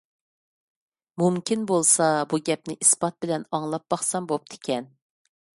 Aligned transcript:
مۇمكىن 1.23 1.67
بولسا، 1.73 2.09
بۇ 2.33 2.41
گەپنى 2.49 2.79
ئىسپات 2.87 3.19
بىلەن 3.27 3.47
ئاڭلاپ 3.59 3.89
باقسام 3.97 4.31
بوپتىكەن. 4.33 4.93